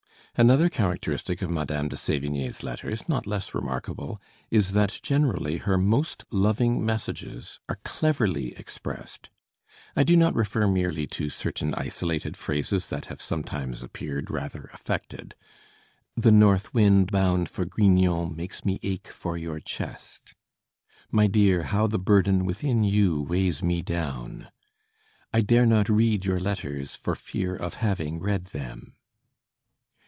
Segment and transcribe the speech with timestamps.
[0.37, 6.23] Another characteristic of Madame de Sévigné's letters, not less remarkable, is that generally her most
[6.31, 9.29] loving messages are cleverly expressed.
[9.93, 15.35] I do not refer merely to certain isolated phrases that have sometimes appeared rather affected.
[16.15, 20.33] "The north wind bound for Grignan makes me ache for your chest."
[21.11, 24.47] "My dear, how the burden within you weighs me down!"
[25.33, 28.93] "I dare not read your letters for fear of having read them."